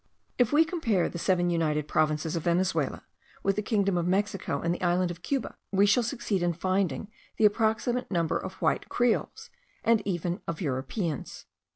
If 0.39 0.51
we 0.51 0.65
compare 0.65 1.09
the 1.09 1.19
seven 1.19 1.51
united 1.51 1.87
provinces 1.87 2.35
of 2.35 2.41
Venezuela 2.45 3.03
with 3.43 3.55
the 3.55 3.61
kingdom 3.61 3.97
of 3.99 4.07
Mexico 4.07 4.59
and 4.59 4.73
the 4.73 4.81
island 4.81 5.11
of 5.11 5.21
Cuba, 5.21 5.55
we 5.71 5.85
shall 5.85 6.01
succeed 6.01 6.41
in 6.41 6.53
finding 6.53 7.07
the 7.37 7.45
approximate 7.45 8.09
number 8.09 8.39
of 8.39 8.53
white 8.55 8.89
Creoles, 8.89 9.51
and 9.83 10.01
even 10.03 10.41
of 10.47 10.59
Europeans. 10.59 11.45